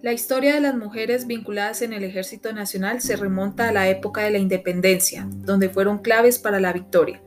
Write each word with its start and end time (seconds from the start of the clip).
La 0.00 0.12
historia 0.12 0.54
de 0.54 0.60
las 0.60 0.76
mujeres 0.76 1.26
vinculadas 1.26 1.82
en 1.82 1.92
el 1.92 2.04
Ejército 2.04 2.52
Nacional 2.52 3.00
se 3.00 3.16
remonta 3.16 3.68
a 3.68 3.72
la 3.72 3.88
época 3.88 4.20
de 4.20 4.30
la 4.30 4.38
independencia, 4.38 5.26
donde 5.28 5.70
fueron 5.70 5.98
claves 5.98 6.38
para 6.38 6.60
la 6.60 6.72
victoria, 6.72 7.20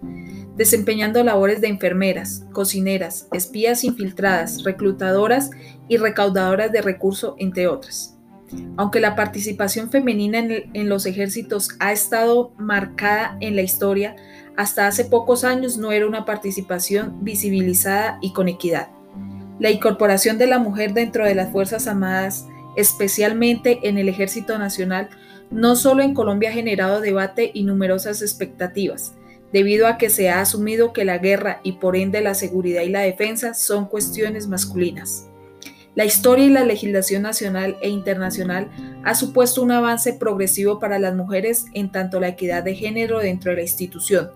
desempeñando 0.56 1.22
labores 1.22 1.60
de 1.60 1.68
enfermeras, 1.68 2.46
cocineras, 2.54 3.28
espías 3.34 3.84
infiltradas, 3.84 4.64
reclutadoras 4.64 5.52
y 5.90 5.98
recaudadoras 5.98 6.72
de 6.72 6.82
recursos, 6.82 7.36
entre 7.40 7.68
otras. 7.68 8.18
Aunque 8.78 9.02
la 9.02 9.18
participación 9.18 9.90
femenina 9.90 10.40
en, 10.40 10.88
los 10.88 11.06
ejércitos 11.06 11.72
ha 11.80 11.92
estado 11.92 12.54
marcada 12.58 13.36
en 13.42 13.58
la 13.58 13.64
historia, 13.64 14.16
hasta 14.56 14.88
hace 14.88 15.04
pocos 15.04 15.44
años 15.44 15.78
no 15.78 15.92
era 15.92 16.08
una 16.08 16.24
participación 16.24 17.22
visibilizada 17.22 18.18
y 18.22 18.32
con 18.32 18.48
equidad. 18.48 18.88
La 19.60 19.72
incorporación 19.72 20.38
de 20.38 20.48
la 20.48 20.58
mujer 20.58 20.94
dentro 20.94 21.26
de 21.26 21.36
las 21.36 21.52
Fuerzas 21.52 21.86
Armadas 21.88 22.48
especialmente 22.76 23.80
en 23.84 23.98
el 23.98 24.10
Ejército 24.10 24.58
Nacional, 24.58 25.10
no 25.50 25.76
solo 25.76 26.02
en 26.02 26.14
Colombia 26.14 26.50
ha 26.50 26.54
generado 26.54 27.02
debate 27.02 27.52
y 27.54 27.64
numerosas 27.64 28.22
expectativas, 28.22 29.16
debido 29.52 29.88
a 29.88 29.98
que 29.98 30.10
se 30.10 30.30
ha 30.30 30.42
asumido 30.42 30.94
que 30.94 31.06
la 31.06 31.18
guerra 31.18 31.60
y 31.64 31.74
por 31.74 31.96
ende 31.96 32.22
la 32.22 32.36
seguridad 32.36 32.84
y 32.84 32.90
la 32.90 33.02
defensa 33.02 33.54
son 33.54 33.86
cuestiones 33.86 34.48
masculinas. 34.48 35.28
La 35.94 36.06
historia 36.06 36.46
y 36.46 36.50
la 36.50 36.64
legislación 36.64 37.24
nacional 37.24 37.76
e 37.82 37.90
internacional 37.90 38.70
ha 39.04 39.14
supuesto 39.14 39.62
un 39.62 39.72
avance 39.72 40.14
progresivo 40.14 40.80
para 40.80 41.00
las 41.00 41.14
mujeres 41.16 41.66
en 41.74 41.92
tanto 41.92 42.22
la 42.22 42.30
equidad 42.30 42.64
de 42.64 42.76
género 42.76 43.20
dentro 43.20 43.52
de 43.52 43.58
la 43.58 43.64
institución, 43.64 44.32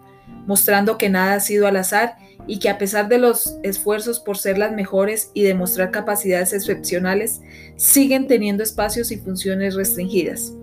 mostrando 0.46 0.98
que 0.98 1.08
nada 1.08 1.36
ha 1.36 1.40
sido 1.40 1.66
al 1.66 1.78
azar 1.78 2.18
y 2.48 2.60
que 2.60 2.70
a 2.70 2.78
pesar 2.78 3.10
de 3.10 3.18
los 3.18 3.58
esfuerzos 3.64 4.20
por 4.20 4.38
ser 4.38 4.58
las 4.58 4.72
mejores 4.72 5.32
y 5.34 5.44
demostrar 5.44 5.92
capacidades 5.92 6.54
excepcionales, 6.54 7.42
siguen 7.76 8.28
teniendo 8.28 8.64
espacios 8.64 9.12
y 9.12 9.18
funciones 9.18 9.76
restringidas. 9.76 10.54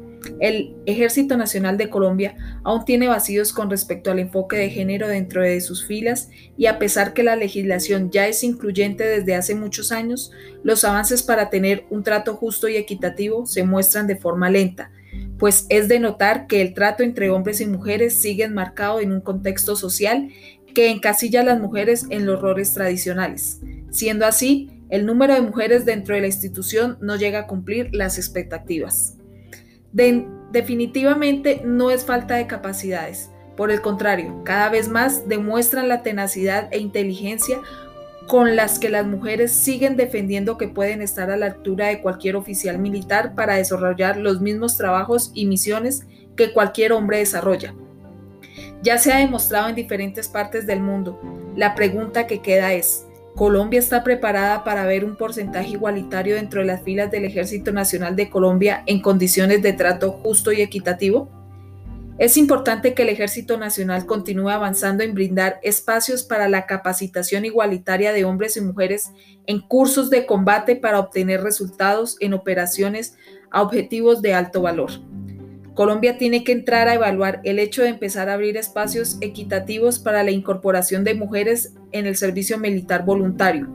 El 0.40 0.76
Ejército 0.86 1.36
Nacional 1.36 1.76
de 1.76 1.90
Colombia 1.90 2.36
aún 2.64 2.84
tiene 2.84 3.08
vacíos 3.08 3.52
con 3.52 3.70
respecto 3.70 4.10
al 4.10 4.18
enfoque 4.18 4.56
de 4.56 4.70
género 4.70 5.08
dentro 5.08 5.42
de 5.42 5.60
sus 5.60 5.84
filas 5.84 6.30
y 6.56 6.66
a 6.66 6.78
pesar 6.78 7.12
que 7.12 7.22
la 7.22 7.36
legislación 7.36 8.10
ya 8.10 8.26
es 8.26 8.44
incluyente 8.44 9.04
desde 9.04 9.34
hace 9.34 9.54
muchos 9.54 9.92
años, 9.92 10.30
los 10.62 10.84
avances 10.84 11.22
para 11.22 11.50
tener 11.50 11.84
un 11.90 12.02
trato 12.02 12.34
justo 12.36 12.68
y 12.68 12.76
equitativo 12.76 13.46
se 13.46 13.64
muestran 13.64 14.06
de 14.06 14.16
forma 14.16 14.50
lenta, 14.50 14.90
pues 15.38 15.66
es 15.68 15.88
de 15.88 15.98
notar 15.98 16.46
que 16.46 16.62
el 16.62 16.74
trato 16.74 17.02
entre 17.02 17.30
hombres 17.30 17.60
y 17.60 17.66
mujeres 17.66 18.14
sigue 18.14 18.44
enmarcado 18.44 19.00
en 19.00 19.12
un 19.12 19.20
contexto 19.20 19.76
social 19.76 20.28
que 20.74 20.90
encasilla 20.90 21.40
a 21.40 21.44
las 21.44 21.60
mujeres 21.60 22.06
en 22.10 22.26
los 22.26 22.40
roles 22.40 22.74
tradicionales. 22.74 23.60
Siendo 23.90 24.26
así, 24.26 24.70
el 24.90 25.06
número 25.06 25.34
de 25.34 25.42
mujeres 25.42 25.84
dentro 25.84 26.14
de 26.14 26.20
la 26.22 26.26
institución 26.26 26.98
no 27.00 27.16
llega 27.16 27.40
a 27.40 27.46
cumplir 27.46 27.88
las 27.92 28.18
expectativas. 28.18 29.16
definitivamente 30.52 31.62
no 31.64 31.90
es 31.90 32.04
falta 32.04 32.34
de 32.34 32.46
capacidades, 32.46 33.30
por 33.56 33.70
el 33.70 33.82
contrario, 33.82 34.42
cada 34.44 34.70
vez 34.70 34.88
más 34.88 35.28
demuestran 35.28 35.88
la 35.88 36.02
tenacidad 36.02 36.68
e 36.72 36.78
inteligencia 36.78 37.60
con 38.26 38.56
las 38.56 38.78
que 38.78 38.88
las 38.88 39.06
mujeres 39.06 39.52
siguen 39.52 39.96
defendiendo 39.96 40.56
que 40.56 40.68
pueden 40.68 41.02
estar 41.02 41.30
a 41.30 41.36
la 41.36 41.46
altura 41.46 41.88
de 41.88 42.00
cualquier 42.00 42.36
oficial 42.36 42.78
militar 42.78 43.34
para 43.34 43.56
desarrollar 43.56 44.16
los 44.16 44.40
mismos 44.40 44.76
trabajos 44.78 45.32
y 45.34 45.46
misiones 45.46 46.06
que 46.36 46.52
cualquier 46.52 46.92
hombre 46.92 47.18
desarrolla. 47.18 47.74
Ya 48.82 48.98
se 48.98 49.12
ha 49.12 49.18
demostrado 49.18 49.68
en 49.68 49.76
diferentes 49.76 50.28
partes 50.28 50.66
del 50.66 50.80
mundo. 50.80 51.20
La 51.54 51.74
pregunta 51.74 52.26
que 52.26 52.42
queda 52.42 52.72
es, 52.72 53.06
¿Colombia 53.36 53.78
está 53.78 54.04
preparada 54.04 54.62
para 54.62 54.84
ver 54.84 55.04
un 55.04 55.16
porcentaje 55.16 55.70
igualitario 55.70 56.34
dentro 56.34 56.60
de 56.60 56.66
las 56.66 56.82
filas 56.82 57.10
del 57.10 57.24
Ejército 57.24 57.72
Nacional 57.72 58.14
de 58.14 58.28
Colombia 58.28 58.82
en 58.86 59.00
condiciones 59.00 59.62
de 59.62 59.72
trato 59.72 60.12
justo 60.12 60.52
y 60.52 60.60
equitativo? 60.60 61.30
Es 62.18 62.36
importante 62.36 62.92
que 62.92 63.02
el 63.02 63.08
Ejército 63.08 63.56
Nacional 63.56 64.04
continúe 64.04 64.50
avanzando 64.50 65.02
en 65.02 65.14
brindar 65.14 65.60
espacios 65.62 66.24
para 66.24 66.48
la 66.48 66.66
capacitación 66.66 67.46
igualitaria 67.46 68.12
de 68.12 68.26
hombres 68.26 68.58
y 68.58 68.60
mujeres 68.60 69.12
en 69.46 69.60
cursos 69.60 70.10
de 70.10 70.26
combate 70.26 70.76
para 70.76 70.98
obtener 70.98 71.42
resultados 71.42 72.16
en 72.20 72.34
operaciones 72.34 73.16
a 73.50 73.62
objetivos 73.62 74.20
de 74.20 74.34
alto 74.34 74.60
valor. 74.60 74.90
Colombia 75.74 76.18
tiene 76.18 76.44
que 76.44 76.52
entrar 76.52 76.88
a 76.88 76.94
evaluar 76.94 77.40
el 77.44 77.58
hecho 77.58 77.82
de 77.82 77.88
empezar 77.88 78.28
a 78.28 78.34
abrir 78.34 78.56
espacios 78.58 79.16
equitativos 79.22 79.98
para 79.98 80.22
la 80.22 80.30
incorporación 80.30 81.02
de 81.02 81.14
mujeres 81.14 81.74
en 81.92 82.06
el 82.06 82.16
servicio 82.16 82.58
militar 82.58 83.04
voluntario 83.04 83.72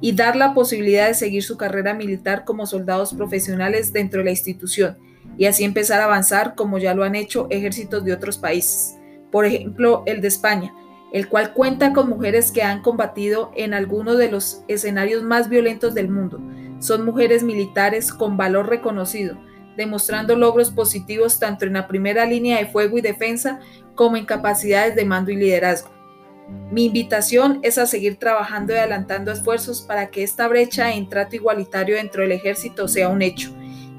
y 0.00 0.12
dar 0.12 0.36
la 0.36 0.54
posibilidad 0.54 1.08
de 1.08 1.14
seguir 1.14 1.42
su 1.42 1.56
carrera 1.56 1.92
militar 1.92 2.44
como 2.44 2.66
soldados 2.66 3.14
profesionales 3.14 3.92
dentro 3.92 4.20
de 4.20 4.26
la 4.26 4.30
institución 4.30 4.96
y 5.36 5.46
así 5.46 5.64
empezar 5.64 6.00
a 6.00 6.04
avanzar 6.04 6.54
como 6.54 6.78
ya 6.78 6.94
lo 6.94 7.02
han 7.02 7.16
hecho 7.16 7.48
ejércitos 7.50 8.04
de 8.04 8.12
otros 8.12 8.38
países, 8.38 8.96
por 9.32 9.44
ejemplo 9.44 10.04
el 10.06 10.20
de 10.20 10.28
España, 10.28 10.72
el 11.12 11.28
cual 11.28 11.52
cuenta 11.52 11.92
con 11.92 12.08
mujeres 12.08 12.52
que 12.52 12.62
han 12.62 12.82
combatido 12.82 13.50
en 13.56 13.74
algunos 13.74 14.18
de 14.18 14.30
los 14.30 14.62
escenarios 14.68 15.24
más 15.24 15.48
violentos 15.48 15.94
del 15.94 16.08
mundo. 16.08 16.40
Son 16.78 17.04
mujeres 17.04 17.42
militares 17.42 18.12
con 18.12 18.36
valor 18.36 18.68
reconocido, 18.68 19.36
demostrando 19.80 20.36
logros 20.36 20.70
positivos 20.70 21.38
tanto 21.38 21.64
en 21.64 21.72
la 21.72 21.88
primera 21.88 22.24
línea 22.24 22.58
de 22.58 22.66
fuego 22.66 22.98
y 22.98 23.00
defensa 23.00 23.60
como 23.94 24.16
en 24.16 24.26
capacidades 24.26 24.94
de 24.94 25.04
mando 25.04 25.30
y 25.30 25.36
liderazgo. 25.36 25.90
Mi 26.70 26.86
invitación 26.86 27.60
es 27.62 27.78
a 27.78 27.86
seguir 27.86 28.16
trabajando 28.16 28.72
y 28.72 28.76
adelantando 28.76 29.32
esfuerzos 29.32 29.82
para 29.82 30.10
que 30.10 30.22
esta 30.22 30.48
brecha 30.48 30.92
en 30.92 31.08
trato 31.08 31.36
igualitario 31.36 31.96
dentro 31.96 32.22
del 32.22 32.32
ejército 32.32 32.88
sea 32.88 33.08
un 33.08 33.22
hecho 33.22 33.50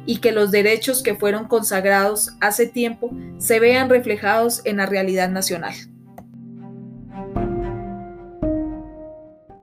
y 0.06 0.18
que 0.18 0.32
los 0.32 0.52
derechos 0.52 1.04
que 1.04 1.16
fueron 1.16 1.48
consagrados 1.48 2.32
hace 2.40 2.68
tiempo 2.68 3.12
se 3.38 3.60
vean 3.60 3.90
reflejados 3.90 4.62
en 4.66 4.78
la 4.78 4.86
realidad 4.86 5.30
nacional. 5.30 5.74